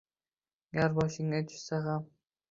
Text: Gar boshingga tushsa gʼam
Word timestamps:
Gar 0.77 0.95
boshingga 0.95 1.41
tushsa 1.51 1.75
gʼam 1.83 2.03